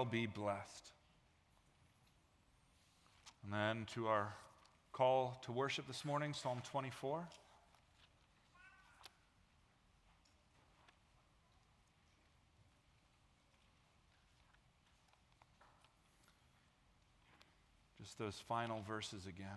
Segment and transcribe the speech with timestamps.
[0.00, 0.92] shall be blessed.
[3.44, 4.32] And then to our
[4.92, 7.28] call to worship this morning, Psalm 24.
[18.02, 19.48] Just those final verses again.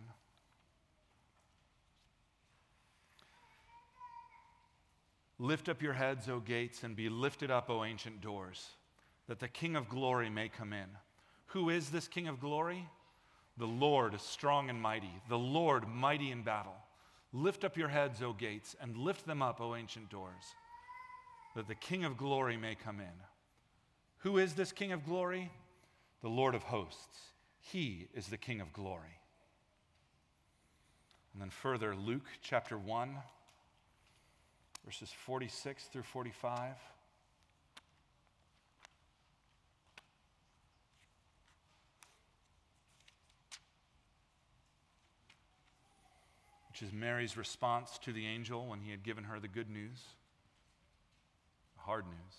[5.39, 8.67] Lift up your heads, O gates, and be lifted up, O ancient doors,
[9.27, 10.87] that the King of glory may come in.
[11.47, 12.87] Who is this King of glory?
[13.57, 16.75] The Lord, is strong and mighty, the Lord, mighty in battle.
[17.31, 20.43] Lift up your heads, O gates, and lift them up, O ancient doors,
[21.55, 23.23] that the King of glory may come in.
[24.19, 25.51] Who is this King of glory?
[26.21, 27.19] The Lord of hosts.
[27.59, 29.19] He is the King of glory.
[31.33, 33.17] And then further, Luke chapter 1
[34.85, 36.75] verses 46 through 45.
[46.73, 50.01] Which is Mary's response to the angel when he had given her the good news,
[51.75, 52.35] the hard news.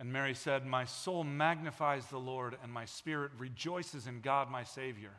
[0.00, 4.64] And Mary said, My soul magnifies the Lord, and my spirit rejoices in God my
[4.64, 5.10] Savior.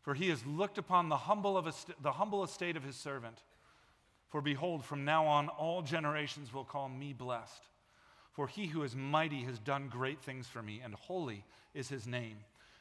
[0.00, 1.66] For he has looked upon the humble, of
[2.00, 3.42] the humble estate of his servant.
[4.30, 7.68] For behold, from now on, all generations will call me blessed.
[8.32, 11.44] For he who is mighty has done great things for me, and holy
[11.74, 12.38] is his name.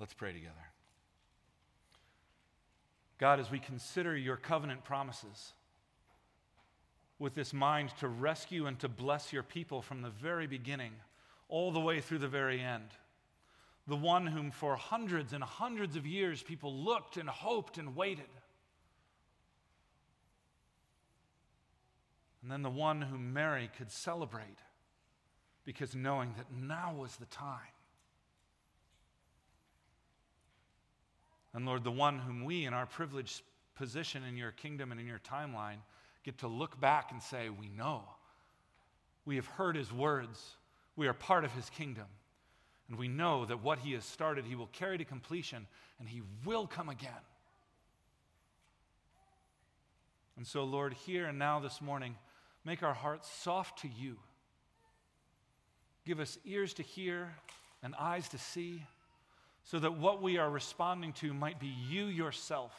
[0.00, 0.54] Let's pray together.
[3.18, 5.52] God, as we consider your covenant promises,
[7.18, 10.92] with this mind to rescue and to bless your people from the very beginning,
[11.50, 12.88] all the way through the very end.
[13.86, 18.24] The one whom for hundreds and hundreds of years people looked and hoped and waited.
[22.40, 24.60] And then the one whom Mary could celebrate
[25.66, 27.58] because knowing that now was the time.
[31.52, 33.42] And Lord, the one whom we, in our privileged
[33.74, 35.78] position in your kingdom and in your timeline,
[36.24, 38.02] get to look back and say, We know.
[39.24, 40.56] We have heard his words.
[40.96, 42.06] We are part of his kingdom.
[42.88, 45.66] And we know that what he has started, he will carry to completion,
[45.98, 47.10] and he will come again.
[50.36, 52.16] And so, Lord, here and now this morning,
[52.64, 54.16] Make our hearts soft to you.
[56.04, 57.34] Give us ears to hear
[57.82, 58.82] and eyes to see,
[59.64, 62.72] so that what we are responding to might be you yourself.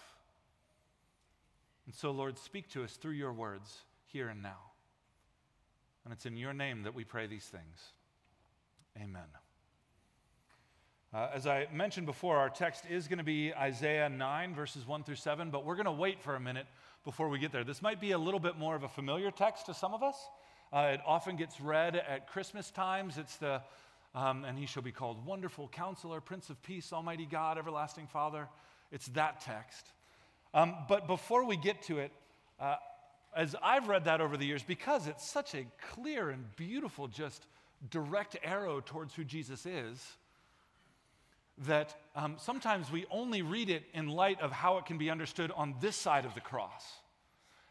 [1.86, 4.60] And so, Lord, speak to us through your words here and now.
[6.04, 7.94] And it's in your name that we pray these things.
[8.98, 9.24] Amen.
[11.14, 15.04] Uh, as I mentioned before, our text is going to be Isaiah 9, verses 1
[15.04, 16.66] through 7, but we're going to wait for a minute
[17.04, 17.66] before we get there.
[17.66, 20.16] This might be a little bit more of a familiar text to some of us.
[20.72, 23.18] Uh, it often gets read at Christmas times.
[23.18, 23.62] It's the,
[24.14, 28.48] um, and he shall be called Wonderful Counselor, Prince of Peace, Almighty God, Everlasting Father.
[28.92, 29.88] It's that text.
[30.54, 32.12] Um, but before we get to it,
[32.60, 32.76] uh,
[33.36, 37.46] as I've read that over the years, because it's such a clear and beautiful, just
[37.90, 40.06] direct arrow towards who Jesus is,
[41.60, 45.52] that um, sometimes we only read it in light of how it can be understood
[45.56, 46.84] on this side of the cross.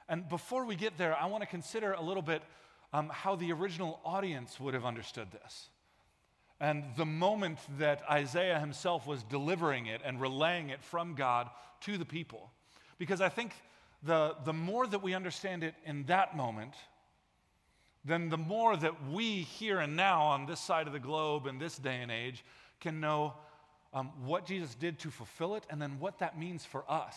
[0.08, 2.42] And before we get there, I want to consider a little bit
[2.92, 5.68] um, how the original audience would have understood this.
[6.60, 11.48] And the moment that Isaiah himself was delivering it and relaying it from God
[11.82, 12.50] to the people.
[12.98, 13.52] Because I think
[14.02, 16.74] the, the more that we understand it in that moment,
[18.04, 21.58] then the more that we here and now on this side of the globe in
[21.58, 22.44] this day and age
[22.78, 23.34] can know
[23.92, 27.16] um, what Jesus did to fulfill it, and then what that means for us.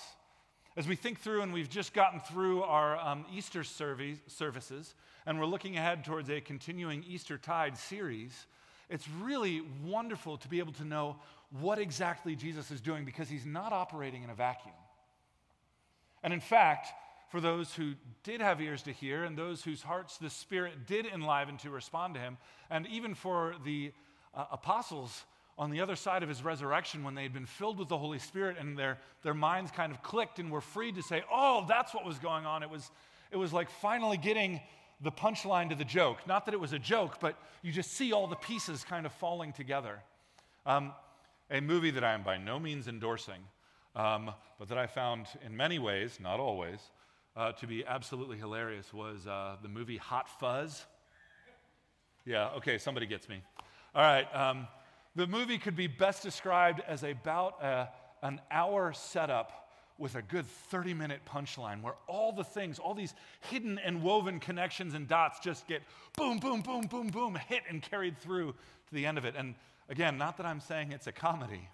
[0.76, 4.96] As we think through, and we've just gotten through our um, Easter service, services,
[5.26, 8.48] and we're looking ahead towards a continuing Easter Tide series,
[8.94, 11.16] it's really wonderful to be able to know
[11.50, 14.76] what exactly Jesus is doing because he's not operating in a vacuum.
[16.22, 16.90] And in fact,
[17.30, 21.08] for those who did have ears to hear and those whose hearts the Spirit did
[21.08, 22.38] enliven to respond to him,
[22.70, 23.92] and even for the
[24.36, 25.24] uh, apostles
[25.58, 28.20] on the other side of his resurrection when they had been filled with the Holy
[28.20, 31.96] Spirit and their, their minds kind of clicked and were free to say, oh, that's
[31.96, 32.62] what was going on.
[32.62, 32.92] It was,
[33.32, 34.62] it was like finally getting
[35.04, 36.26] the punchline to the joke.
[36.26, 39.12] Not that it was a joke, but you just see all the pieces kind of
[39.12, 40.00] falling together.
[40.66, 40.94] Um,
[41.52, 43.42] a movie that I am by no means endorsing,
[43.96, 46.80] um, but that I found in many ways, not always,
[47.36, 50.86] uh, to be absolutely hilarious was uh, the movie Hot Fuzz.
[52.26, 53.42] Yeah, okay, somebody gets me.
[53.94, 54.68] All right, um,
[55.16, 57.90] the movie could be best described as about a,
[58.22, 59.63] an hour setup
[59.98, 64.40] with a good 30 minute punchline where all the things, all these hidden and woven
[64.40, 65.82] connections and dots just get
[66.18, 68.52] boom, boom, boom, boom, boom, hit and carried through
[68.88, 69.36] to the end of it.
[69.38, 69.56] And
[69.90, 71.70] again, not that I'm saying it's a comedy,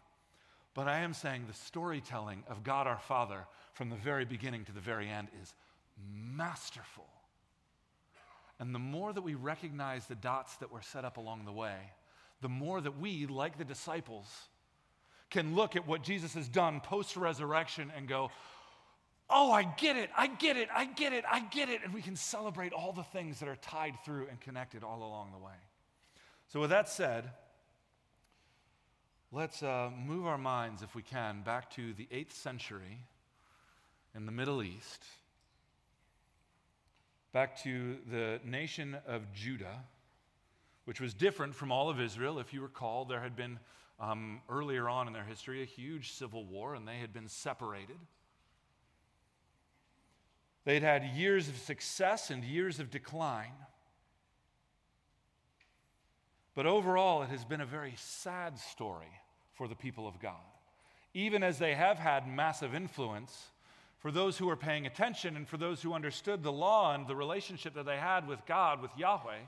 [0.73, 4.71] but I am saying the storytelling of God our Father from the very beginning to
[4.71, 5.53] the very end is
[6.35, 7.07] masterful.
[8.59, 11.77] And the more that we recognize the dots that were set up along the way,
[12.41, 14.27] the more that we, like the disciples,
[15.29, 18.31] can look at what Jesus has done post resurrection and go,
[19.31, 21.81] Oh, I get it, I get it, I get it, I get it.
[21.83, 25.31] And we can celebrate all the things that are tied through and connected all along
[25.31, 25.53] the way.
[26.47, 27.29] So, with that said,
[29.31, 33.03] let's uh, move our minds, if we can, back to the 8th century
[34.15, 35.05] in the Middle East,
[37.31, 39.83] back to the nation of Judah,
[40.85, 42.39] which was different from all of Israel.
[42.39, 43.59] If you recall, there had been
[43.99, 47.97] um, earlier on in their history a huge civil war, and they had been separated.
[50.65, 53.53] They'd had years of success and years of decline.
[56.55, 59.11] But overall, it has been a very sad story
[59.53, 60.35] for the people of God.
[61.13, 63.47] Even as they have had massive influence,
[63.99, 67.15] for those who were paying attention and for those who understood the law and the
[67.15, 69.39] relationship that they had with God, with Yahweh,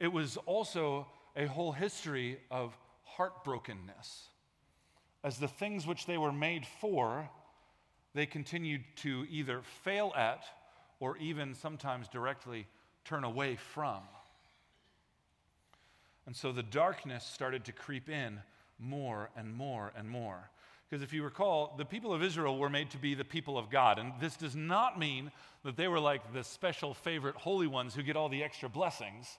[0.00, 1.06] it was also
[1.36, 2.76] a whole history of
[3.18, 4.28] heartbrokenness.
[5.24, 7.28] As the things which they were made for,
[8.14, 10.44] they continued to either fail at
[11.00, 12.66] or even sometimes directly
[13.04, 14.00] turn away from.
[16.26, 18.40] And so the darkness started to creep in
[18.78, 20.50] more and more and more.
[20.88, 23.70] Because if you recall, the people of Israel were made to be the people of
[23.70, 23.98] God.
[23.98, 25.32] And this does not mean
[25.64, 29.38] that they were like the special favorite holy ones who get all the extra blessings.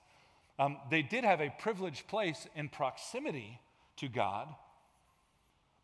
[0.59, 3.59] Um, they did have a privileged place in proximity
[3.98, 4.48] to God,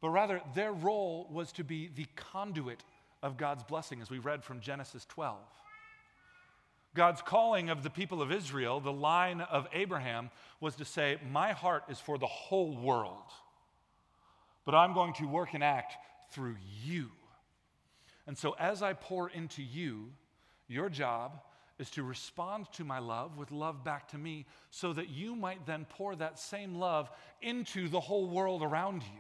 [0.02, 2.84] but rather their role was to be the conduit
[3.22, 5.38] of God's blessing, as we read from Genesis 12.
[6.96, 10.30] God's calling of the people of Israel, the line of Abraham,
[10.60, 13.32] was to say, My heart is for the whole world,
[14.66, 15.96] but I'm going to work and act
[16.32, 17.10] through you.
[18.28, 20.12] And so, as I pour into you,
[20.68, 21.40] your job
[21.84, 25.66] is to respond to my love with love back to me so that you might
[25.66, 29.20] then pour that same love into the whole world around you.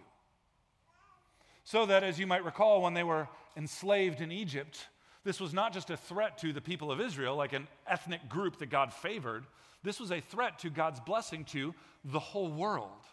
[1.66, 3.28] So that, as you might recall, when they were
[3.58, 4.88] enslaved in Egypt,
[5.26, 8.60] this was not just a threat to the people of Israel, like an ethnic group
[8.60, 9.44] that God favored.
[9.84, 11.76] This was a threat to God's blessing to
[12.06, 13.04] the whole world.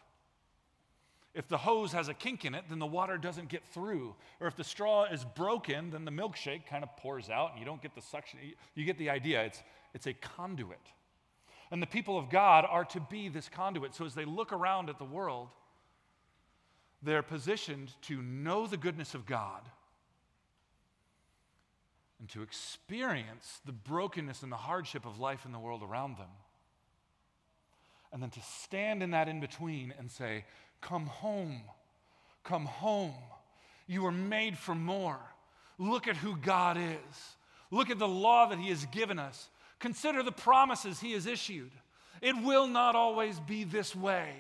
[1.33, 4.17] If the hose has a kink in it, then the water doesn't get through.
[4.41, 7.65] Or if the straw is broken, then the milkshake kind of pours out and you
[7.65, 8.41] don't get the suction.
[8.75, 9.45] You get the idea.
[9.45, 9.63] It's,
[9.95, 10.81] it's a conduit.
[11.71, 13.95] And the people of God are to be this conduit.
[13.95, 15.49] So as they look around at the world,
[17.03, 19.63] they're positioned to know the goodness of God
[22.19, 26.29] and to experience the brokenness and the hardship of life in the world around them.
[28.13, 30.45] And then to stand in that in between and say,
[30.81, 31.63] Come home.
[32.45, 33.15] Come home.
[33.87, 35.21] You were made for more.
[35.79, 37.37] Look at who God is.
[37.71, 39.51] Look at the law that He has given us.
[39.79, 41.71] Consider the promises He has issued.
[42.21, 44.35] It will not always be this way.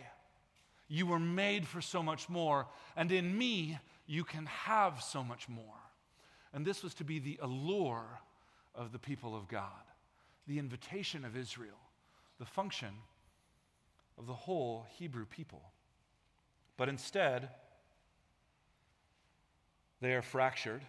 [0.88, 5.48] You were made for so much more, and in me, you can have so much
[5.48, 5.64] more.
[6.52, 8.20] And this was to be the allure
[8.74, 9.84] of the people of God,
[10.48, 11.78] the invitation of Israel,
[12.38, 12.92] the function
[14.18, 15.62] of the whole Hebrew people.
[16.80, 17.50] But instead,
[20.00, 20.80] they are fractured.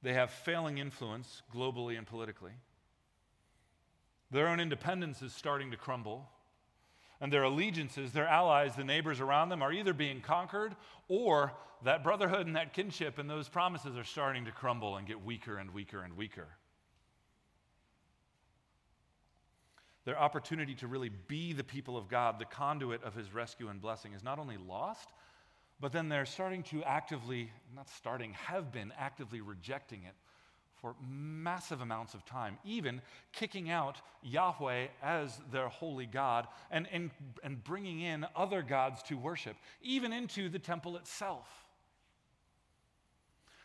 [0.00, 2.52] They have failing influence globally and politically.
[4.30, 6.30] Their own independence is starting to crumble.
[7.20, 10.76] And their allegiances, their allies, the neighbors around them are either being conquered
[11.08, 15.24] or that brotherhood and that kinship and those promises are starting to crumble and get
[15.24, 16.46] weaker and weaker and weaker.
[20.04, 23.80] Their opportunity to really be the people of God, the conduit of his rescue and
[23.80, 25.08] blessing, is not only lost,
[25.80, 30.14] but then they're starting to actively, not starting, have been actively rejecting it
[30.84, 33.00] for massive amounts of time, even
[33.32, 37.10] kicking out Yahweh as their holy God and, and,
[37.42, 41.48] and bringing in other gods to worship, even into the temple itself.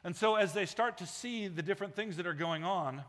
[0.05, 3.03] And so, as they start to see the different things that are going on,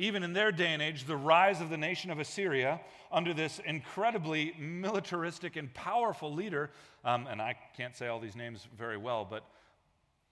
[0.00, 3.60] Even in their day and age, the rise of the nation of Assyria under this
[3.64, 6.70] incredibly militaristic and powerful leader,
[7.04, 9.44] um, and I can't say all these names very well, but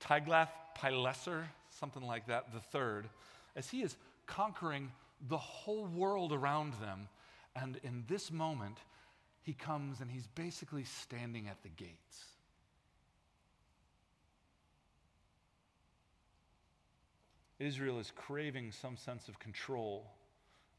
[0.00, 3.08] Tiglath-Pileser, something like that, the third,
[3.56, 3.96] as he is
[4.26, 4.92] conquering
[5.28, 7.08] the whole world around them.
[7.60, 8.78] And in this moment,
[9.42, 12.35] he comes and he's basically standing at the gates.
[17.58, 20.10] Israel is craving some sense of control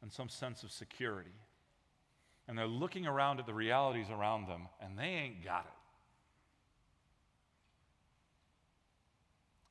[0.01, 1.31] and some sense of security.
[2.47, 5.71] And they're looking around at the realities around them, and they ain't got it.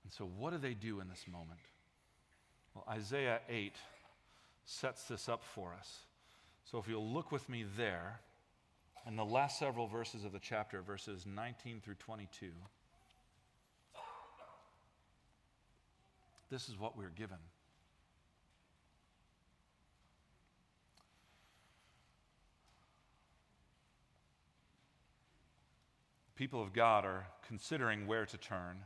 [0.04, 1.60] And so, what do they do in this moment?
[2.75, 3.75] Well, Isaiah 8
[4.64, 6.00] sets this up for us.
[6.70, 8.20] So, if you'll look with me there,
[9.06, 12.48] in the last several verses of the chapter, verses 19 through 22.
[16.50, 17.38] This is what we're given.
[26.37, 28.83] People of God are considering where to turn.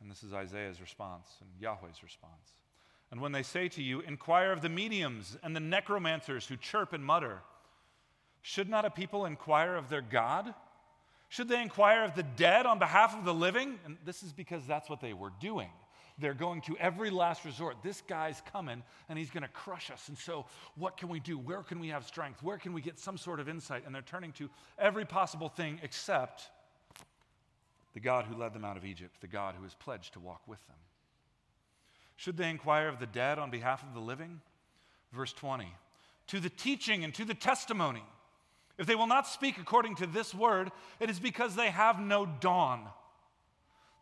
[0.00, 2.52] And this is Isaiah's response and Yahweh's response.
[3.10, 6.92] And when they say to you, Inquire of the mediums and the necromancers who chirp
[6.92, 7.40] and mutter,
[8.42, 10.52] should not a people inquire of their God?
[11.34, 13.80] Should they inquire of the dead on behalf of the living?
[13.84, 15.70] And this is because that's what they were doing.
[16.16, 17.78] They're going to every last resort.
[17.82, 20.06] This guy's coming and he's going to crush us.
[20.06, 21.36] And so, what can we do?
[21.36, 22.40] Where can we have strength?
[22.40, 23.82] Where can we get some sort of insight?
[23.84, 24.48] And they're turning to
[24.78, 26.50] every possible thing except
[27.94, 30.42] the God who led them out of Egypt, the God who has pledged to walk
[30.46, 30.76] with them.
[32.14, 34.40] Should they inquire of the dead on behalf of the living?
[35.12, 35.66] Verse 20
[36.28, 38.04] To the teaching and to the testimony.
[38.78, 42.26] If they will not speak according to this word, it is because they have no
[42.26, 42.88] dawn.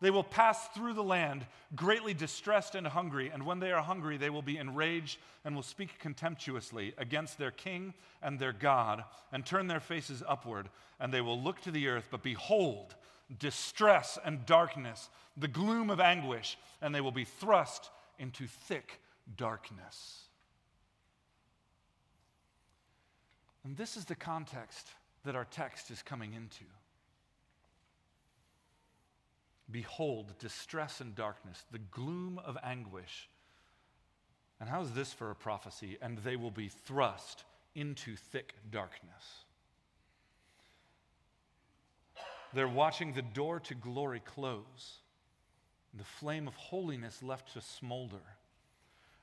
[0.01, 4.17] They will pass through the land, greatly distressed and hungry, and when they are hungry,
[4.17, 9.45] they will be enraged and will speak contemptuously against their king and their God, and
[9.45, 10.67] turn their faces upward,
[10.99, 12.95] and they will look to the earth, but behold,
[13.39, 17.89] distress and darkness, the gloom of anguish, and they will be thrust
[18.19, 18.99] into thick
[19.37, 20.23] darkness.
[23.63, 24.87] And this is the context
[25.23, 26.65] that our text is coming into.
[29.71, 33.29] Behold, distress and darkness, the gloom of anguish.
[34.59, 35.97] And how is this for a prophecy?
[36.01, 39.45] And they will be thrust into thick darkness.
[42.53, 44.99] They're watching the door to glory close,
[45.93, 48.21] the flame of holiness left to smolder,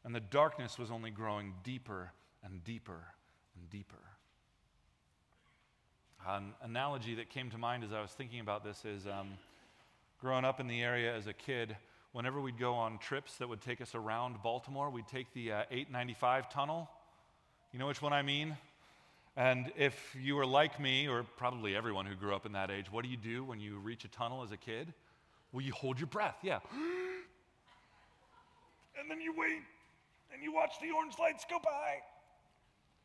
[0.05, 3.05] and the darkness was only growing deeper and deeper
[3.55, 3.99] and deeper.
[6.29, 9.31] An analogy that came to mind as I was thinking about this is um,
[10.21, 11.75] growing up in the area as a kid,
[12.12, 15.62] whenever we'd go on trips that would take us around Baltimore, we'd take the uh,
[15.71, 16.91] 895 tunnel.
[17.73, 18.55] You know which one I mean?
[19.35, 22.93] And if you were like me, or probably everyone who grew up in that age,
[22.93, 24.93] what do you do when you reach a tunnel as a kid?
[25.53, 26.59] Well, you hold your breath, yeah.
[29.00, 29.62] and then you wait,
[30.35, 32.03] and you watch the orange lights go by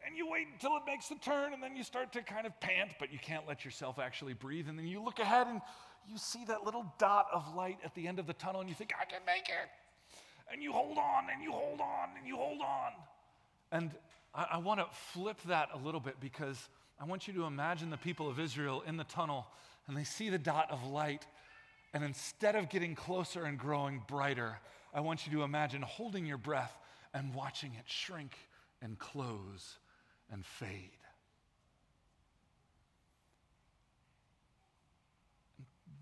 [0.06, 2.60] and you wait until it makes the turn, and then you start to kind of
[2.60, 4.70] pant, but you can't let yourself actually breathe.
[4.70, 5.62] And then you look ahead and
[6.08, 8.76] you see that little dot of light at the end of the tunnel, and you
[8.76, 9.70] think, I can make it.
[10.52, 12.92] And you hold on, and you hold on, and you hold on.
[13.72, 13.92] And
[14.34, 16.70] I, I want to flip that a little bit because
[17.02, 19.48] I want you to imagine the people of Israel in the tunnel,
[19.88, 21.26] and they see the dot of light.
[21.94, 24.60] And instead of getting closer and growing brighter,
[24.94, 26.78] I want you to imagine holding your breath
[27.14, 28.38] and watching it shrink
[28.82, 29.78] and close
[30.32, 30.92] and fade.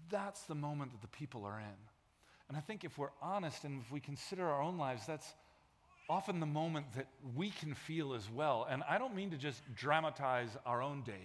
[0.09, 1.89] That's the moment that the people are in.
[2.47, 5.33] And I think if we're honest and if we consider our own lives, that's
[6.09, 8.67] often the moment that we can feel as well.
[8.69, 11.15] And I don't mean to just dramatize our own days,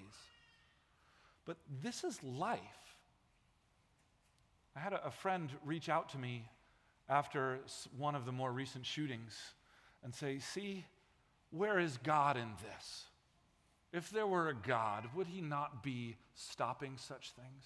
[1.44, 2.60] but this is life.
[4.76, 6.48] I had a, a friend reach out to me
[7.08, 7.58] after
[7.96, 9.36] one of the more recent shootings
[10.04, 10.84] and say, See,
[11.50, 13.04] where is God in this?
[13.92, 17.64] If there were a God, would he not be stopping such things?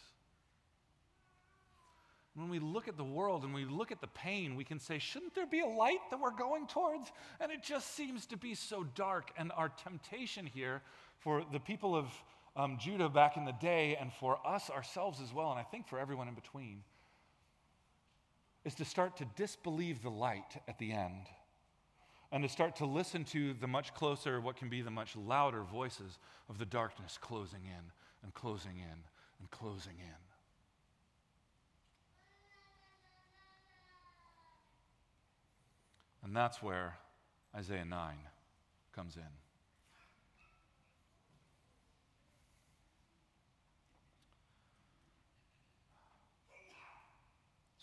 [2.35, 4.99] When we look at the world and we look at the pain, we can say,
[4.99, 7.11] shouldn't there be a light that we're going towards?
[7.41, 9.33] And it just seems to be so dark.
[9.37, 10.81] And our temptation here
[11.19, 12.07] for the people of
[12.57, 15.87] um, Judah back in the day and for us ourselves as well, and I think
[15.87, 16.83] for everyone in between,
[18.65, 21.27] is to start to disbelieve the light at the end
[22.33, 25.63] and to start to listen to the much closer, what can be the much louder
[25.63, 28.99] voices of the darkness closing in and closing in
[29.39, 30.17] and closing in.
[36.25, 36.97] And that's where
[37.55, 38.15] Isaiah 9
[38.97, 39.23] comes in.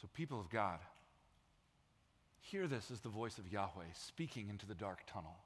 [0.01, 0.79] So, people of God,
[2.49, 5.37] hear this as the voice of Yahweh speaking into the dark tunnel.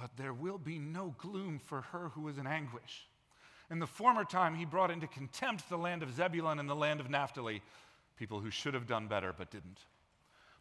[0.00, 3.06] But there will be no gloom for her who is in anguish.
[3.70, 7.00] In the former time, he brought into contempt the land of Zebulun and the land
[7.00, 7.62] of Naphtali,
[8.18, 9.80] people who should have done better but didn't.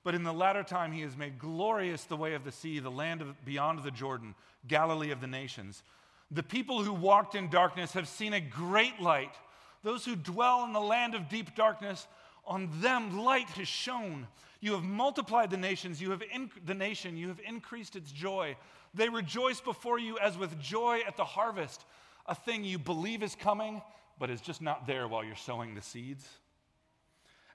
[0.04, 2.92] But in the latter time, he has made glorious the way of the sea, the
[2.92, 4.36] land of, beyond the Jordan,
[4.68, 5.84] Galilee of the nations.
[6.32, 9.34] The people who walked in darkness have seen a great light.
[9.84, 12.08] Those who dwell in the land of deep darkness,
[12.46, 14.28] on them light has shone.
[14.60, 18.58] You have multiplied the nations, you have in, the nation, you have increased its joy.
[18.94, 21.86] They rejoice before you as with joy at the harvest,
[22.26, 23.82] a thing you believe is coming,
[24.20, 26.28] but is just not there while you're sowing the seeds.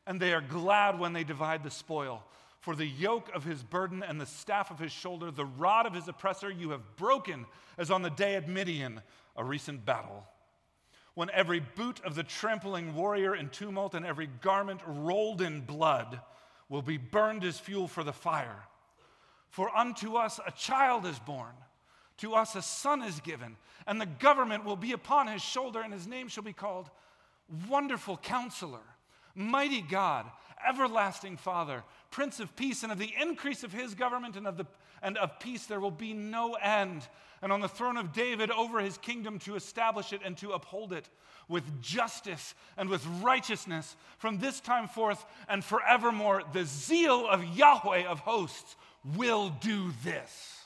[0.06, 2.22] And they are glad when they divide the spoil.
[2.60, 5.92] For the yoke of his burden and the staff of his shoulder, the rod of
[5.92, 7.44] his oppressor, you have broken,
[7.76, 9.02] as on the day at Midian,
[9.36, 10.24] a recent battle.
[11.14, 16.20] When every boot of the trampling warrior in tumult and every garment rolled in blood
[16.68, 18.64] will be burned as fuel for the fire.
[19.48, 21.54] For unto us a child is born,
[22.18, 23.56] to us a son is given,
[23.86, 26.90] and the government will be upon his shoulder, and his name shall be called
[27.68, 28.82] Wonderful Counselor,
[29.36, 30.26] Mighty God,
[30.66, 34.66] Everlasting Father, Prince of Peace, and of the increase of his government and of, the,
[35.02, 37.06] and of peace there will be no end.
[37.42, 40.92] And on the throne of David over his kingdom to establish it and to uphold
[40.92, 41.08] it
[41.48, 46.42] with justice and with righteousness from this time forth and forevermore.
[46.52, 48.76] The zeal of Yahweh of hosts
[49.16, 50.62] will do this.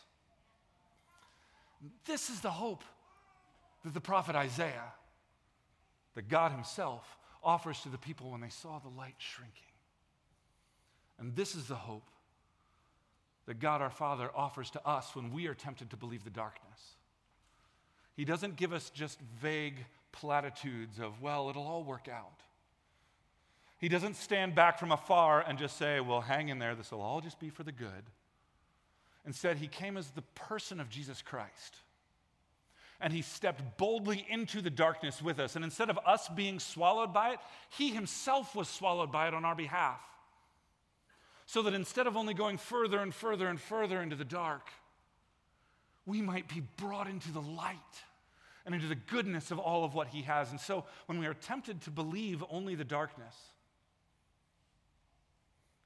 [2.07, 2.85] This is the hope
[3.85, 4.93] that the prophet Isaiah,
[6.15, 7.05] that God Himself,
[7.43, 9.68] offers to the people when they saw the light shrinking.
[11.19, 12.11] And this is the hope
[13.47, 16.97] that God our Father offers to us when we are tempted to believe the darkness.
[18.15, 22.43] He doesn't give us just vague platitudes of, well, it'll all work out.
[23.79, 27.01] He doesn't stand back from afar and just say, well, hang in there, this will
[27.01, 28.11] all just be for the good.
[29.25, 31.77] Instead, he came as the person of Jesus Christ.
[33.01, 35.55] And he stepped boldly into the darkness with us.
[35.55, 37.39] And instead of us being swallowed by it,
[37.71, 40.01] he himself was swallowed by it on our behalf.
[41.49, 44.69] So that instead of only going further and further and further into the dark,
[46.05, 47.79] we might be brought into the light
[48.67, 50.51] and into the goodness of all of what he has.
[50.51, 53.35] And so when we are tempted to believe only the darkness,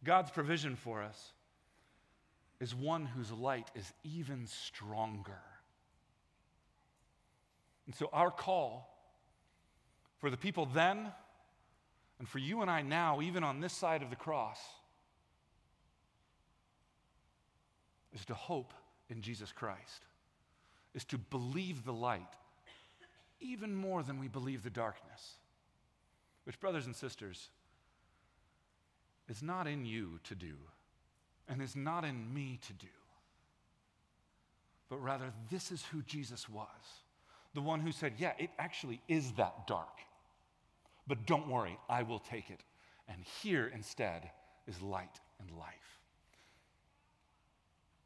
[0.03, 1.33] God's provision for us
[2.59, 5.42] is one whose light is even stronger.
[7.87, 8.92] And so, our call
[10.18, 11.12] for the people then
[12.18, 14.59] and for you and I now, even on this side of the cross,
[18.14, 18.72] is to hope
[19.09, 20.07] in Jesus Christ,
[20.94, 22.22] is to believe the light
[23.40, 25.37] even more than we believe the darkness.
[26.44, 27.51] Which, brothers and sisters,
[29.29, 30.55] is not in you to do
[31.48, 32.87] and is not in me to do.
[34.88, 36.68] But rather, this is who Jesus was
[37.55, 39.98] the one who said, Yeah, it actually is that dark.
[41.07, 42.62] But don't worry, I will take it.
[43.09, 44.31] And here instead
[44.66, 45.91] is light and life.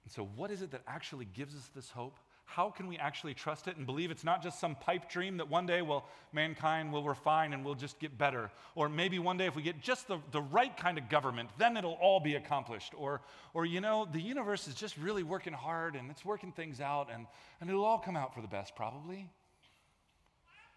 [0.06, 2.18] And so, what is it that actually gives us this hope?
[2.46, 5.50] how can we actually trust it and believe it's not just some pipe dream that
[5.50, 8.50] one day, well, mankind will refine and we'll just get better?
[8.76, 11.76] Or maybe one day, if we get just the, the right kind of government, then
[11.76, 12.94] it'll all be accomplished.
[12.96, 13.20] Or,
[13.52, 17.08] or, you know, the universe is just really working hard and it's working things out
[17.12, 17.26] and,
[17.60, 19.28] and it'll all come out for the best, probably.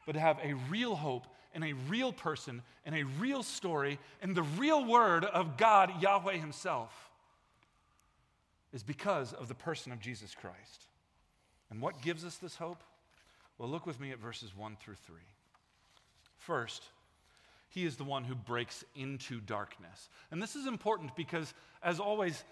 [0.08, 4.36] But to have a real hope and a real person, and a real story, and
[4.36, 7.09] the real word of God, Yahweh Himself,
[8.74, 10.88] is because of the person of Jesus Christ.
[11.70, 12.84] And what gives us this hope?
[13.58, 15.16] Well, look with me at verses 1 through 3.
[16.38, 16.84] First,
[17.70, 20.10] he is the one who breaks into darkness.
[20.32, 21.54] And this is important because,
[21.84, 22.44] as always,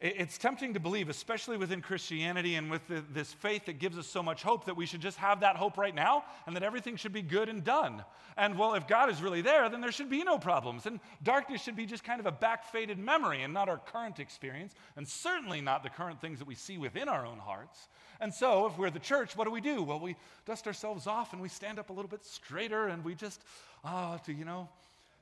[0.00, 4.06] it's tempting to believe, especially within Christianity and with the, this faith that gives us
[4.06, 6.94] so much hope, that we should just have that hope right now and that everything
[6.94, 8.04] should be good and done.
[8.36, 10.86] And well, if God is really there, then there should be no problems.
[10.86, 14.72] And darkness should be just kind of a backfaded memory and not our current experience,
[14.94, 17.88] and certainly not the current things that we see within our own hearts.
[18.20, 19.82] And so, if we're the church, what do we do?
[19.82, 20.14] Well, we
[20.46, 23.42] dust ourselves off and we stand up a little bit straighter and we just,
[23.84, 24.68] ah, oh, you know,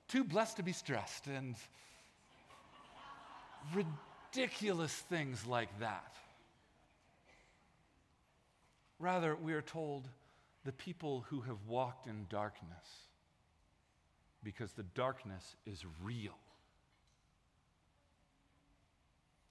[0.09, 1.57] too blessed to be stressed and
[4.37, 6.15] ridiculous things like that.
[8.99, 10.09] Rather, we are told
[10.65, 12.87] the people who have walked in darkness,
[14.43, 16.37] because the darkness is real.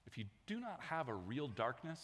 [0.06, 2.00] If you do not have a real darkness,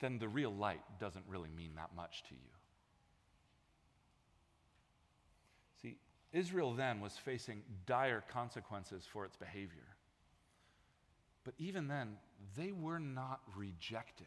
[0.00, 2.50] then the real light doesn't really mean that much to you.
[5.82, 5.96] See,
[6.32, 9.93] Israel then was facing dire consequences for its behavior.
[11.44, 12.16] But even then,
[12.56, 14.26] they were not rejected.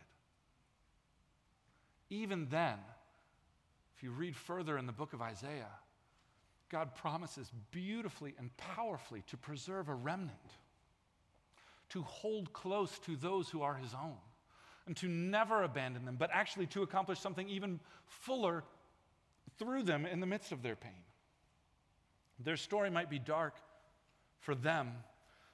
[2.09, 2.77] Even then,
[3.95, 5.71] if you read further in the book of Isaiah,
[6.69, 10.37] God promises beautifully and powerfully to preserve a remnant,
[11.89, 14.17] to hold close to those who are his own,
[14.85, 18.63] and to never abandon them, but actually to accomplish something even fuller
[19.57, 21.03] through them in the midst of their pain.
[22.39, 23.55] Their story might be dark
[24.39, 24.91] for them,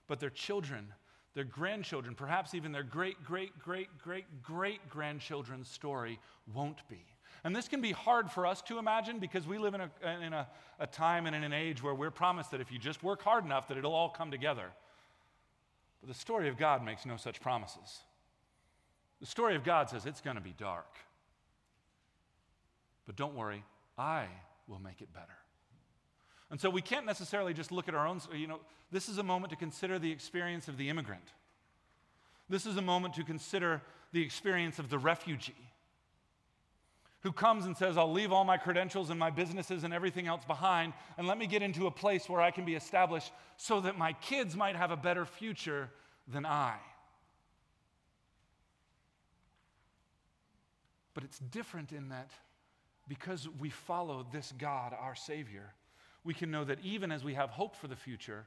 [0.07, 0.93] but their children,
[1.33, 6.19] their grandchildren, perhaps even their great, great, great, great, great grandchildren's story
[6.53, 7.03] won't be.
[7.43, 9.89] And this can be hard for us to imagine because we live in, a,
[10.25, 10.47] in a,
[10.79, 13.43] a time and in an age where we're promised that if you just work hard
[13.43, 14.71] enough, that it'll all come together.
[16.01, 17.99] But the story of God makes no such promises.
[19.19, 20.97] The story of God says it's going to be dark.
[23.05, 23.63] But don't worry,
[23.97, 24.27] I
[24.67, 25.42] will make it better.
[26.53, 28.59] And so we can't necessarily just look at our own, you know,
[28.91, 31.23] this is a moment to consider the experience of the immigrant.
[32.47, 35.71] This is a moment to consider the experience of the refugee
[37.21, 40.45] who comes and says, I'll leave all my credentials and my businesses and everything else
[40.45, 43.97] behind, and let me get into a place where I can be established so that
[43.97, 45.89] my kids might have a better future
[46.27, 46.75] than I.
[51.15, 52.29] But it's different in that
[53.07, 55.73] because we follow this God, our Savior,
[56.23, 58.45] we can know that even as we have hope for the future,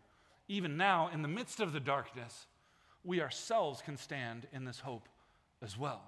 [0.48, 2.46] even now, in the midst of the darkness,
[3.04, 5.08] we ourselves can stand in this hope
[5.62, 6.02] as well.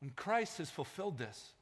[0.00, 1.52] When Christ has fulfilled this,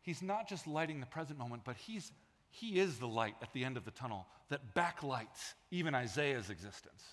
[0.00, 2.12] He's not just lighting the present moment, but He's,
[2.50, 7.04] He is the light at the end of the tunnel that backlights even Isaiah's existence,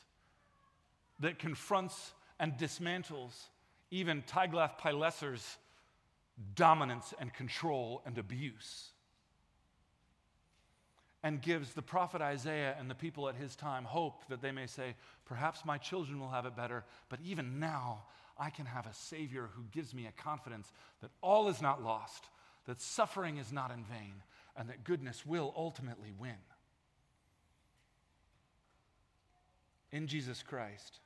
[1.19, 3.33] that confronts and dismantles
[3.91, 5.57] even Tiglath-Pileser's
[6.55, 8.91] dominance and control and abuse,
[11.23, 14.67] and gives the prophet Isaiah and the people at his time hope that they may
[14.67, 14.95] say,
[15.25, 18.03] Perhaps my children will have it better, but even now
[18.37, 20.71] I can have a Savior who gives me a confidence
[21.01, 22.25] that all is not lost,
[22.65, 24.21] that suffering is not in vain,
[24.55, 26.37] and that goodness will ultimately win.
[29.91, 30.99] In Jesus Christ,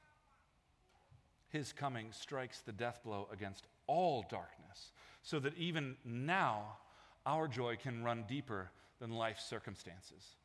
[1.49, 4.91] his coming strikes the death blow against all darkness,
[5.23, 6.77] so that even now
[7.25, 10.35] our joy can run deeper than life's circumstances.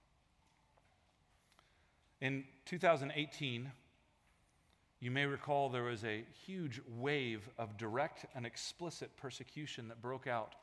[2.20, 3.70] In 2018,
[5.00, 10.26] you may recall there was a huge wave of direct and explicit persecution that broke
[10.26, 10.54] out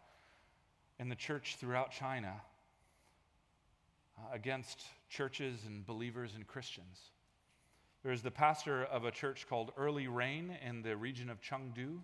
[1.00, 2.34] in the church throughout China
[4.18, 7.12] uh, against churches and believers and Christians.
[8.02, 12.00] There was the pastor of a church called Early Rain in the region of Chengdu.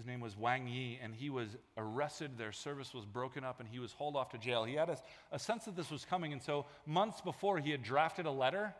[0.00, 2.38] His name was Wang Yi, and he was arrested.
[2.38, 4.64] Their service was broken up, and he was hauled off to jail.
[4.64, 4.96] He had a,
[5.30, 8.74] a sense that this was coming, and so months before, he had drafted a letter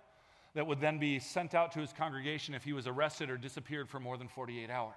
[0.55, 3.87] that would then be sent out to his congregation if he was arrested or disappeared
[3.91, 4.95] for more than 48 hours.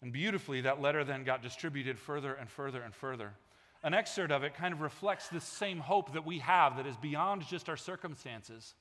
[0.00, 3.32] And beautifully, that letter then got distributed further and further and further.
[3.82, 6.96] An excerpt of it kind of reflects this same hope that we have that is
[6.96, 8.76] beyond just our circumstances,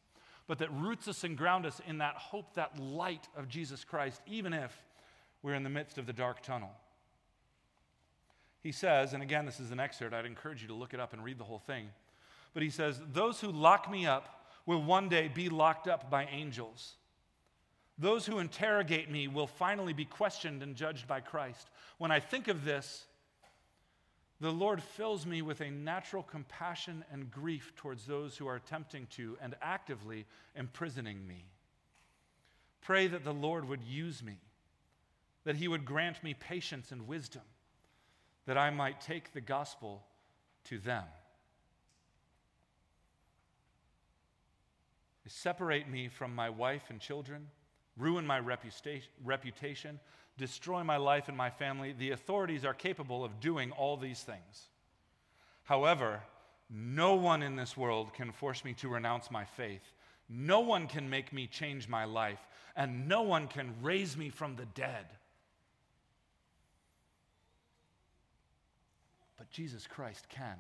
[0.46, 4.22] but that roots us and grounds us in that hope, that light of Jesus Christ,
[4.28, 4.72] even if
[5.46, 6.72] we're in the midst of the dark tunnel.
[8.62, 11.14] He says, and again, this is an excerpt, I'd encourage you to look it up
[11.14, 11.90] and read the whole thing.
[12.56, 16.26] But he says, Those who lock me up will one day be locked up by
[16.26, 16.96] angels.
[18.00, 21.70] Those who interrogate me will finally be questioned and judged by Christ.
[22.00, 23.06] When I think of this,
[24.42, 29.06] the Lord fills me with a natural compassion and grief towards those who are attempting
[29.12, 31.46] to and actively imprisoning me.
[32.82, 34.40] Pray that the Lord would use me,
[35.46, 37.44] that He would grant me patience and wisdom,
[38.46, 40.04] that I might take the gospel
[40.66, 41.06] to them.
[45.28, 47.48] separate me from my wife and children,
[47.98, 50.00] ruin my reputation,
[50.38, 51.94] destroy my life and my family.
[51.98, 54.70] The authorities are capable of doing all these things.
[55.64, 56.22] However,
[56.70, 59.94] no one in this world can force me to renounce my faith.
[60.30, 62.40] No one can make me change my life,
[62.76, 65.06] and no one can raise me from the dead.
[69.38, 70.58] But Jesus Christ can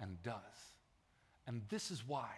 [0.00, 0.34] and does.
[1.46, 2.28] And this is why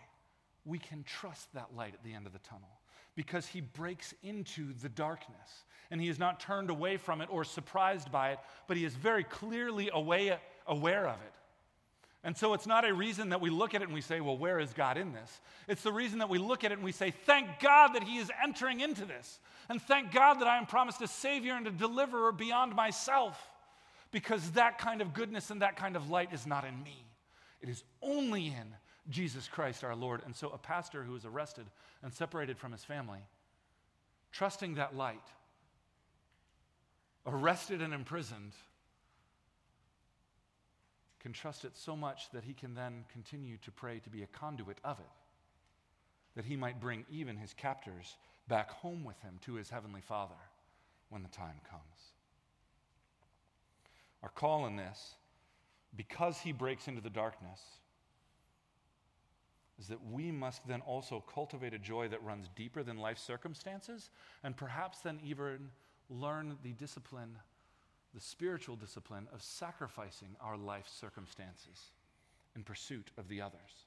[0.64, 2.81] we can trust that light at the end of the tunnel
[3.16, 7.44] because he breaks into the darkness and he is not turned away from it or
[7.44, 11.33] surprised by it, but he is very clearly aware of it.
[12.23, 14.37] And so it's not a reason that we look at it and we say, well,
[14.37, 15.40] where is God in this?
[15.68, 18.18] It's the reason that we look at it and we say, thank God that He
[18.18, 19.40] is entering into this.
[19.70, 23.50] And thank God that I am promised a Savior and a deliverer beyond myself.
[24.11, 27.05] Because that kind of goodness and that kind of light is not in me,
[27.61, 28.75] it is only in
[29.09, 30.23] Jesus Christ our Lord.
[30.25, 31.66] And so a pastor who is arrested
[32.03, 33.20] and separated from his family,
[34.33, 35.18] trusting that light,
[37.27, 38.53] arrested and imprisoned,
[41.20, 44.27] can trust it so much that he can then continue to pray to be a
[44.27, 45.07] conduit of it,
[46.35, 48.16] that he might bring even his captors
[48.49, 50.35] back home with him to his heavenly Father
[51.11, 52.12] when the time comes.
[54.23, 55.15] Our call in this,
[55.97, 57.61] because he breaks into the darkness,
[59.79, 64.11] is that we must then also cultivate a joy that runs deeper than life circumstances,
[64.45, 65.71] and perhaps then even
[66.11, 67.39] learn the discipline,
[68.15, 71.93] the spiritual discipline of sacrificing our life circumstances
[72.55, 73.87] in pursuit of the others.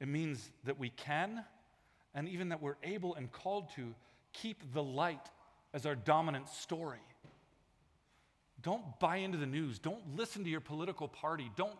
[0.00, 1.44] It means that we can,
[2.14, 3.94] and even that we're able and called to,
[4.32, 5.30] keep the light
[5.78, 6.98] as our dominant story.
[8.62, 9.78] Don't buy into the news.
[9.78, 11.50] Don't listen to your political party.
[11.56, 11.76] Don't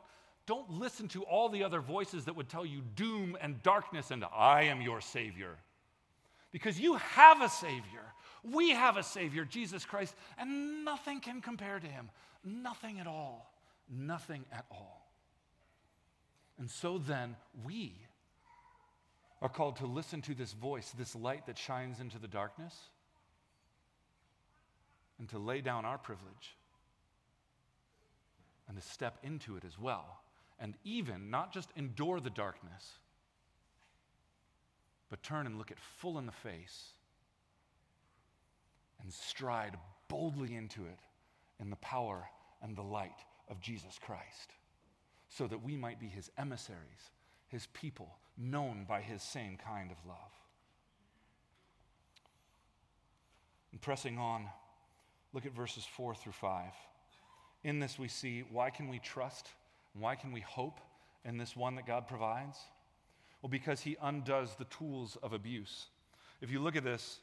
[0.47, 4.25] don't listen to all the other voices that would tell you doom and darkness and
[4.35, 5.59] I am your Savior.
[6.53, 8.15] Because you have a Savior.
[8.43, 12.09] We have a Savior, Jesus Christ, and nothing can compare to Him.
[12.43, 13.53] Nothing at all.
[13.91, 15.11] Nothing at all.
[16.59, 17.93] And so then, we
[19.43, 22.75] are called to listen to this voice, this light that shines into the darkness,
[25.19, 26.57] and to lay down our privilege
[28.69, 30.21] and to step into it as well
[30.61, 32.99] and even not just endure the darkness,
[35.09, 36.93] but turn and look it full in the face
[39.01, 39.77] and stride
[40.09, 40.99] boldly into it
[41.61, 42.29] in the power
[42.63, 44.53] and the light of Jesus Christ,
[45.29, 47.13] so that we might be his emissaries,
[47.47, 50.33] his people, known by his same kind of love.
[53.71, 54.47] And pressing on,
[55.33, 56.73] look at verses 4 through 5.
[57.65, 59.49] In this, we see why can we trust
[59.99, 60.81] why can we hope
[61.25, 62.59] in this one that God provides?
[63.43, 65.87] Well, because he undoes the tools of abuse.
[66.41, 67.19] If you look at this,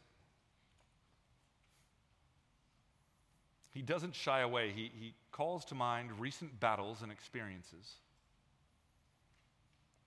[3.71, 4.71] he doesn't shy away.
[4.71, 7.95] He, he calls to mind recent battles and experiences,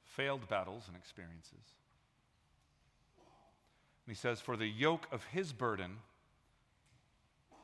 [0.05, 1.53] failed battles and experiences.
[4.07, 5.99] And he says, For the yoke of his burden,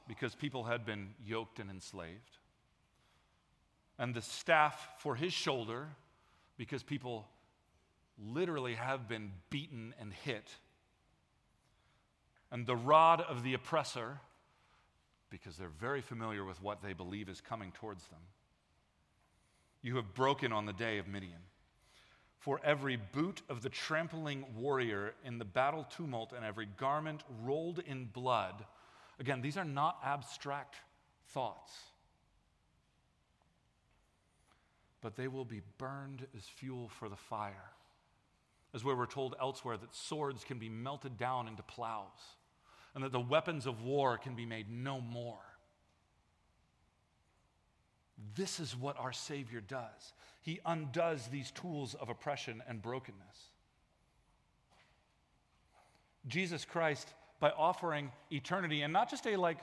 [0.06, 2.38] because people had been yoked and enslaved,
[3.98, 5.88] and the staff for his shoulder
[6.56, 7.26] because people
[8.18, 10.50] literally have been beaten and hit,
[12.50, 14.20] and the rod of the oppressor
[15.30, 18.20] because they're very familiar with what they believe is coming towards them.
[19.82, 21.40] You have broken on the day of Midian.
[22.38, 27.80] For every boot of the trampling warrior in the battle tumult and every garment rolled
[27.80, 28.64] in blood.
[29.18, 30.76] Again, these are not abstract
[31.28, 31.72] thoughts
[35.04, 37.72] but they will be burned as fuel for the fire.
[38.72, 42.38] As where we're told elsewhere that swords can be melted down into plows
[42.94, 45.44] and that the weapons of war can be made no more.
[48.34, 50.14] This is what our Savior does.
[50.40, 53.50] He undoes these tools of oppression and brokenness.
[56.26, 57.12] Jesus Christ,
[57.44, 59.58] by offering eternity, and not just a like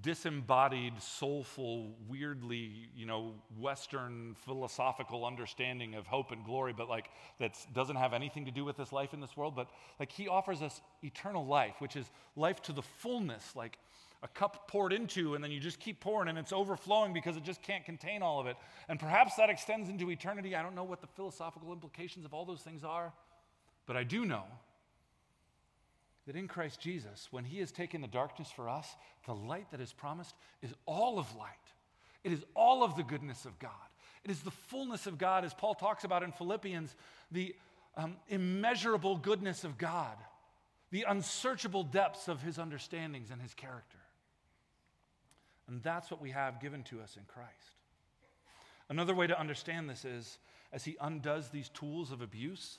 [0.00, 7.10] disembodied, soulful, weirdly, you know, Western philosophical understanding of hope and glory, but like
[7.40, 9.56] that doesn't have anything to do with this life in this world.
[9.56, 13.76] But like he offers us eternal life, which is life to the fullness, like
[14.22, 17.42] a cup poured into, and then you just keep pouring, and it's overflowing because it
[17.42, 18.56] just can't contain all of it.
[18.88, 20.54] And perhaps that extends into eternity.
[20.54, 23.12] I don't know what the philosophical implications of all those things are,
[23.84, 24.44] but I do know
[26.26, 29.80] that in Christ Jesus, when He has taken the darkness for us, the light that
[29.80, 31.50] is promised is all of light.
[32.24, 33.70] It is all of the goodness of God.
[34.24, 36.94] It is the fullness of God, as Paul talks about in Philippians,
[37.30, 37.54] the
[37.96, 40.16] um, immeasurable goodness of God,
[40.90, 43.98] the unsearchable depths of His understandings and His character.
[45.68, 47.50] And that's what we have given to us in Christ.
[48.88, 50.38] Another way to understand this is
[50.72, 52.78] as He undoes these tools of abuse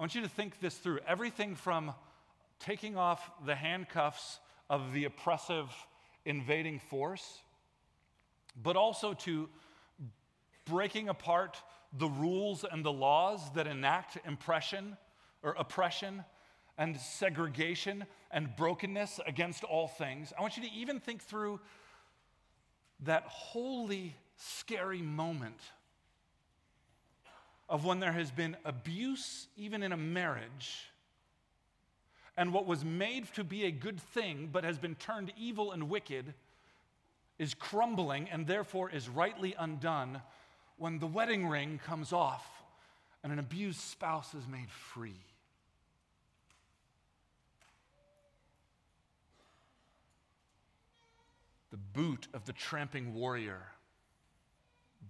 [0.00, 1.00] I want you to think this through.
[1.06, 1.92] Everything from
[2.58, 5.70] taking off the handcuffs of the oppressive
[6.24, 7.40] invading force,
[8.62, 9.50] but also to
[10.64, 14.96] breaking apart the rules and the laws that enact impression
[15.42, 16.24] or oppression
[16.78, 20.32] and segregation and brokenness against all things.
[20.38, 21.60] I want you to even think through
[23.00, 25.60] that holy, scary moment
[27.70, 30.90] of when there has been abuse, even in a marriage,
[32.36, 35.88] and what was made to be a good thing but has been turned evil and
[35.88, 36.34] wicked
[37.38, 40.20] is crumbling and therefore is rightly undone
[40.78, 42.44] when the wedding ring comes off
[43.22, 45.20] and an abused spouse is made free.
[51.70, 53.62] The boot of the tramping warrior,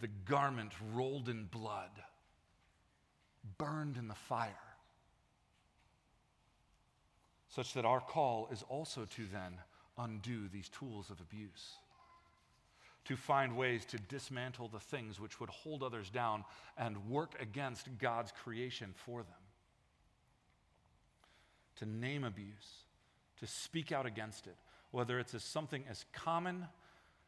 [0.01, 1.91] the garment rolled in blood,
[3.59, 4.51] burned in the fire,
[7.49, 9.55] such that our call is also to then
[9.99, 11.77] undo these tools of abuse
[13.11, 16.45] to find ways to dismantle the things which would hold others down
[16.77, 19.33] and work against God's creation for them.
[21.77, 22.85] To name abuse,
[23.41, 24.57] to speak out against it,
[24.91, 26.67] whether it's as something as common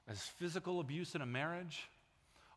[0.06, 1.88] as physical abuse in a marriage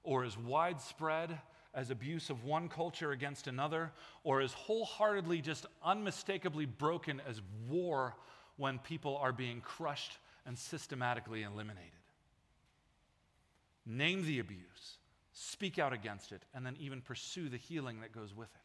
[0.04, 1.40] or as widespread
[1.76, 3.92] as abuse of one culture against another,
[4.24, 8.16] or as wholeheartedly, just unmistakably broken as war
[8.58, 11.92] when people are being crushed and systematically eliminated
[13.86, 14.98] name the abuse,
[15.34, 18.62] speak out against it, and then even pursue the healing that goes with it.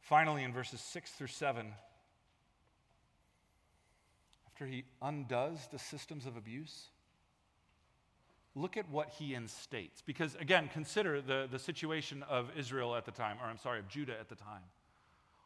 [0.00, 1.72] Finally, in verses 6 through 7,
[4.46, 6.86] after he undoes the systems of abuse,
[8.54, 10.02] look at what he instates.
[10.04, 13.88] Because, again, consider the, the situation of Israel at the time, or I'm sorry, of
[13.88, 14.62] Judah at the time.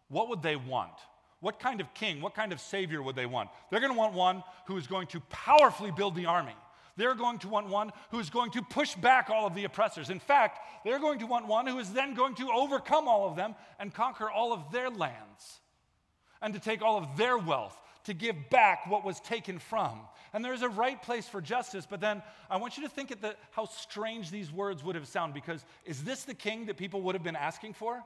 [0.09, 0.93] What would they want?
[1.41, 3.51] What kind of king, what kind of savior would they want?
[3.71, 6.55] They're going to want one who is going to powerfully build the army.
[6.97, 10.11] They're going to want one who is going to push back all of the oppressors.
[10.11, 13.37] In fact, they're going to want one who is then going to overcome all of
[13.37, 15.61] them and conquer all of their lands
[16.41, 20.01] and to take all of their wealth, to give back what was taken from.
[20.33, 23.21] And there's a right place for justice, but then I want you to think at
[23.21, 27.03] the, how strange these words would have sounded because is this the king that people
[27.03, 28.03] would have been asking for?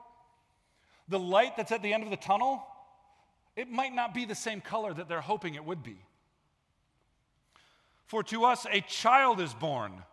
[1.09, 2.63] The light that's at the end of the tunnel,
[3.55, 5.97] it might not be the same color that they're hoping it would be.
[8.05, 10.03] For to us a child is born.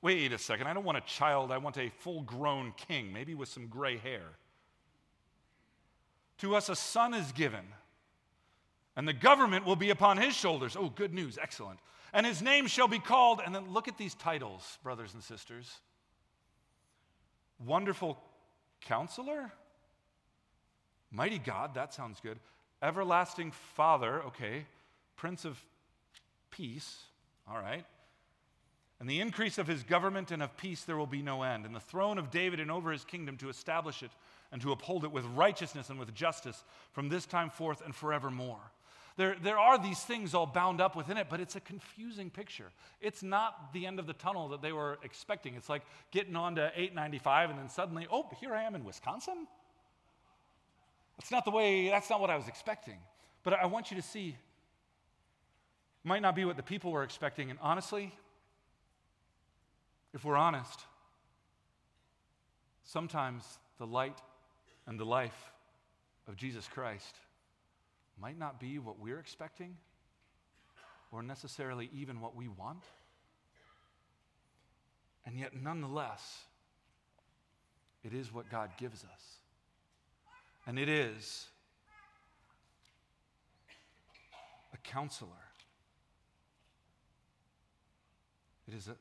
[0.00, 3.34] Wait a second, I don't want a child, I want a full grown king, maybe
[3.34, 4.22] with some gray hair.
[6.38, 7.64] To us a son is given,
[8.98, 10.76] and the government will be upon his shoulders.
[10.76, 11.78] Oh, good news, excellent.
[12.12, 15.78] And his name shall be called, and then look at these titles, brothers and sisters
[17.64, 18.18] Wonderful
[18.82, 19.52] Counselor?
[21.10, 22.38] Mighty God, that sounds good.
[22.82, 24.66] Everlasting Father, okay.
[25.16, 25.60] Prince of
[26.50, 26.98] Peace,
[27.48, 27.84] all right.
[29.00, 31.66] And the increase of his government and of peace there will be no end.
[31.66, 34.10] And the throne of David and over his kingdom to establish it
[34.50, 38.72] and to uphold it with righteousness and with justice from this time forth and forevermore.
[39.18, 42.70] There, there are these things all bound up within it, but it's a confusing picture.
[43.00, 45.56] It's not the end of the tunnel that they were expecting.
[45.56, 49.48] It's like getting on to 895 and then suddenly, oh, here I am in Wisconsin.
[51.18, 52.94] That's not the way, that's not what I was expecting.
[53.42, 54.36] But I want you to see
[56.04, 57.50] might not be what the people were expecting.
[57.50, 58.14] And honestly,
[60.14, 60.78] if we're honest,
[62.84, 63.42] sometimes
[63.78, 64.20] the light
[64.86, 65.50] and the life
[66.28, 67.16] of Jesus Christ
[68.20, 69.76] might not be what we're expecting
[71.10, 72.84] or necessarily even what we want.
[75.24, 76.42] And yet, nonetheless,
[78.02, 79.36] it is what God gives us.
[80.66, 81.46] And it is
[84.72, 85.48] a counselor
[88.68, 88.96] It is a,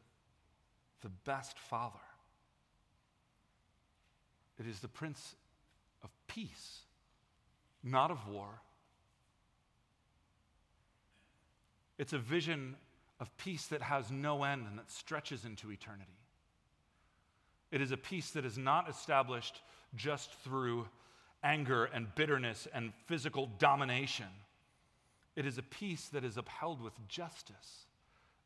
[1.01, 1.99] the best father.
[4.57, 5.35] It is the prince
[6.03, 6.79] of peace,
[7.83, 8.61] not of war.
[11.97, 12.75] It's a vision
[13.19, 16.11] of peace that has no end and that stretches into eternity.
[17.71, 19.61] It is a peace that is not established
[19.95, 20.87] just through
[21.43, 24.27] anger and bitterness and physical domination.
[25.35, 27.85] It is a peace that is upheld with justice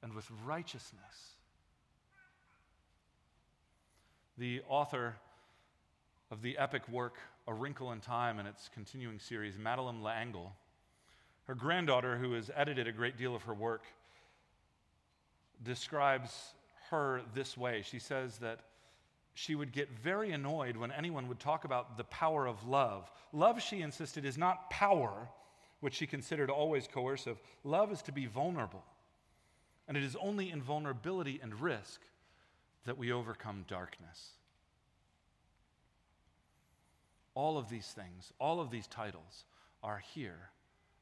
[0.02, 1.36] and with righteousness.
[4.38, 5.16] The author
[6.32, 7.18] of the epic work
[7.48, 10.54] A Wrinkle in Time and its continuing series, Madeleine L'Engle,
[11.52, 13.84] her granddaughter, who has edited a great deal of her work,
[15.62, 16.54] describes
[16.90, 17.82] her this way.
[17.86, 18.62] She says that
[19.34, 23.12] she would get very annoyed when anyone would talk about the power of love.
[23.34, 25.28] Love, she insisted, is not power,
[25.82, 27.38] which she considered always coercive.
[27.66, 28.86] Love is to be vulnerable.
[29.90, 32.00] And it is only in vulnerability and risk
[32.86, 34.30] that we overcome darkness.
[37.36, 39.44] All of these things, all of these titles
[39.84, 40.52] are here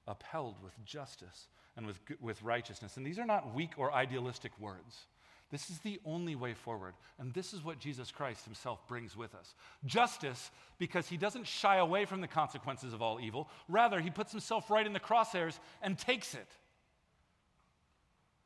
[0.09, 1.47] upheld with justice
[1.77, 2.97] and with, with righteousness.
[2.97, 5.05] And these are not weak or idealistic words.
[5.51, 6.93] This is the only way forward.
[7.17, 9.55] And this is what Jesus Christ himself brings with us
[9.85, 13.49] justice, because he doesn't shy away from the consequences of all evil.
[13.67, 16.47] Rather, he puts himself right in the crosshairs and takes it.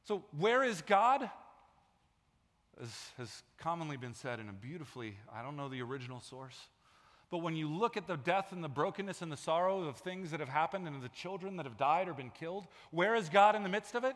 [0.05, 1.29] So, where is God?
[2.81, 6.57] As has commonly been said in a beautifully, I don't know the original source,
[7.33, 10.29] but when you look at the death and the brokenness and the sorrow of things
[10.29, 13.55] that have happened and the children that have died or been killed, where is God
[13.55, 14.15] in the midst of it?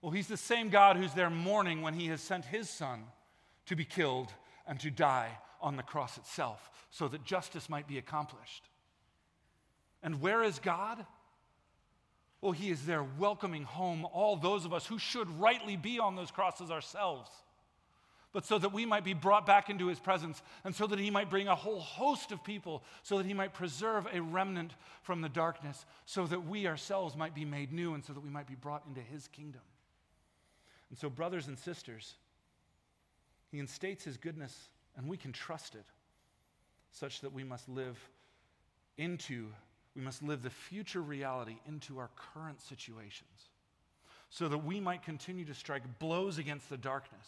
[0.00, 3.02] Well, He's the same God who's there mourning when He has sent His Son
[3.66, 4.32] to be killed
[4.64, 8.62] and to die on the cross itself so that justice might be accomplished.
[10.04, 11.04] And where is God?
[12.40, 16.14] Well, He is there welcoming home all those of us who should rightly be on
[16.14, 17.28] those crosses ourselves,
[18.32, 21.10] but so that we might be brought back into His presence and so that He
[21.10, 24.72] might bring a whole host of people, so that He might preserve a remnant
[25.02, 28.30] from the darkness, so that we ourselves might be made new and so that we
[28.30, 29.62] might be brought into His kingdom.
[30.92, 32.16] And so, brothers and sisters,
[33.52, 35.84] he instates his goodness, and we can trust it,
[36.90, 37.98] such that we must live
[38.96, 39.48] into,
[39.94, 43.50] we must live the future reality into our current situations,
[44.30, 47.26] so that we might continue to strike blows against the darkness,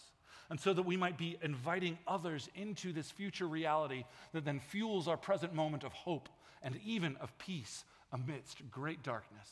[0.51, 5.09] and so that we might be inviting others into this future reality that then fuels
[5.09, 6.28] our present moment of hope
[6.62, 9.49] and even of peace amidst great darkness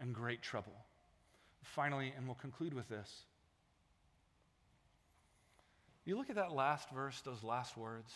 [0.00, 0.84] and great trouble.
[1.62, 3.24] Finally, and we'll conclude with this.
[6.04, 8.12] You look at that last verse, those last words.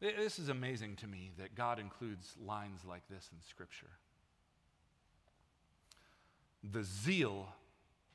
[0.00, 3.90] This is amazing to me that God includes lines like this in Scripture.
[6.72, 7.48] The zeal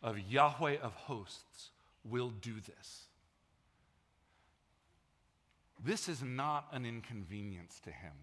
[0.06, 1.72] of Yahweh of hosts
[2.08, 3.06] will do this.
[5.84, 8.14] This is not an inconvenience to him.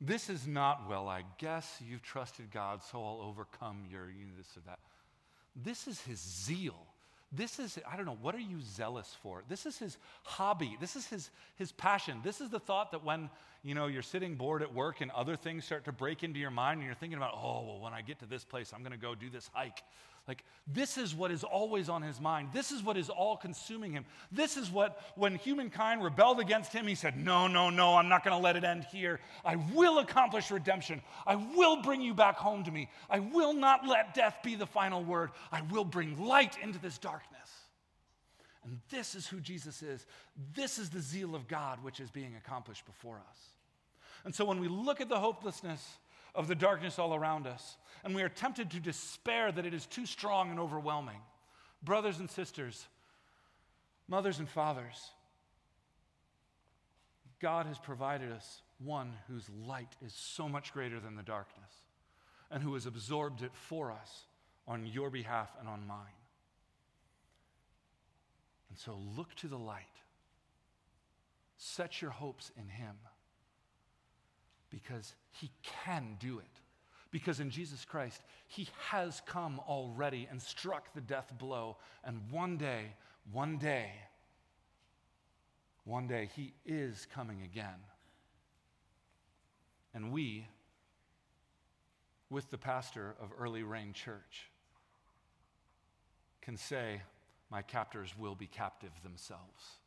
[0.00, 4.60] This is not, well, I guess you've trusted God, so I'll overcome your this or
[4.66, 4.80] that.
[5.54, 6.76] This is his zeal.
[7.32, 9.42] This is, I don't know, what are you zealous for?
[9.48, 10.76] This is his hobby.
[10.80, 12.20] This is his, his passion.
[12.22, 13.30] This is the thought that when,
[13.62, 16.50] you know, you're sitting bored at work and other things start to break into your
[16.50, 18.92] mind and you're thinking about, oh, well, when I get to this place, I'm going
[18.92, 19.82] to go do this hike.
[20.28, 22.48] Like, this is what is always on his mind.
[22.52, 24.04] This is what is all consuming him.
[24.32, 28.24] This is what, when humankind rebelled against him, he said, No, no, no, I'm not
[28.24, 29.20] going to let it end here.
[29.44, 31.00] I will accomplish redemption.
[31.26, 32.90] I will bring you back home to me.
[33.08, 35.30] I will not let death be the final word.
[35.52, 37.36] I will bring light into this darkness.
[38.64, 40.06] And this is who Jesus is.
[40.54, 43.38] This is the zeal of God which is being accomplished before us.
[44.24, 45.98] And so when we look at the hopelessness
[46.36, 49.86] of the darkness all around us, and we are tempted to despair that it is
[49.86, 51.20] too strong and overwhelming.
[51.82, 52.86] Brothers and sisters,
[54.06, 55.10] mothers and fathers,
[57.40, 61.70] God has provided us one whose light is so much greater than the darkness
[62.50, 64.26] and who has absorbed it for us
[64.68, 65.98] on your behalf and on mine.
[68.68, 69.84] And so look to the light.
[71.56, 72.96] Set your hopes in Him
[74.70, 75.50] because He
[75.84, 76.60] can do it.
[77.10, 81.76] Because in Jesus Christ, He has come already and struck the death blow.
[82.04, 82.92] And one day,
[83.32, 83.90] one day,
[85.84, 87.80] one day, He is coming again.
[89.94, 90.46] And we,
[92.28, 94.50] with the pastor of Early Rain Church,
[96.42, 97.02] can say,
[97.50, 99.78] My captors will be captive themselves.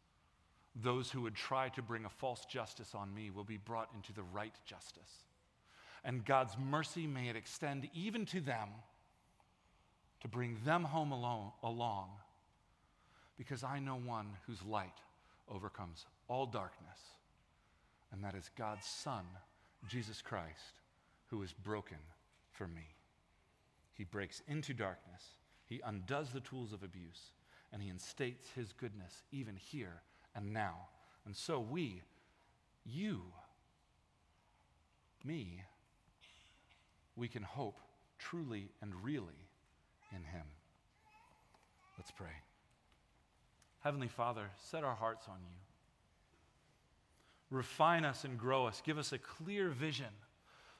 [0.82, 4.14] Those who would try to bring a false justice on me will be brought into
[4.14, 5.24] the right justice
[6.04, 8.70] and God's mercy may it extend even to them
[10.22, 12.10] to bring them home alone, along
[13.38, 15.00] because I know one whose light
[15.50, 17.00] overcomes all darkness,
[18.12, 19.24] and that is God's Son,
[19.88, 20.82] Jesus Christ,
[21.28, 21.98] who is broken
[22.52, 22.96] for me.
[23.94, 25.24] He breaks into darkness,
[25.66, 27.32] he undoes the tools of abuse,
[27.72, 30.02] and he instates his goodness even here
[30.36, 30.88] and now.
[31.26, 32.02] And so we,
[32.86, 33.22] you,
[35.24, 35.64] me,
[37.16, 37.80] we can hope
[38.18, 39.48] truly and really
[40.12, 40.46] in Him.
[41.98, 42.28] Let's pray.
[43.82, 45.58] Heavenly Father, set our hearts on you.
[47.52, 48.82] Refine us and grow us.
[48.86, 50.08] Give us a clear vision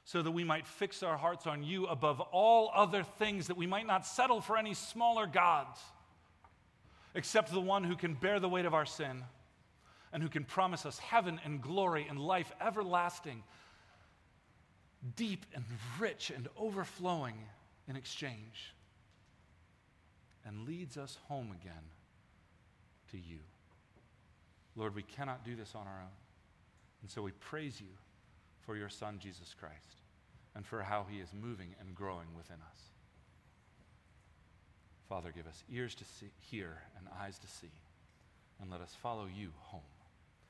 [0.04, 3.66] so that we might fix our hearts on you above all other things, that we
[3.66, 5.78] might not settle for any smaller gods
[7.14, 9.22] except the one who can bear the weight of our sin
[10.12, 13.42] and who can promise us heaven and glory and life everlasting
[15.16, 15.64] deep and
[15.98, 17.34] rich and overflowing
[17.88, 18.74] in exchange,
[20.44, 21.84] and leads us home again
[23.10, 23.38] to you.
[24.76, 26.16] Lord, we cannot do this on our own.
[27.02, 27.88] And so we praise you
[28.60, 30.02] for your Son, Jesus Christ,
[30.54, 32.80] and for how he is moving and growing within us.
[35.08, 37.72] Father, give us ears to see, hear and eyes to see,
[38.60, 39.80] and let us follow you home.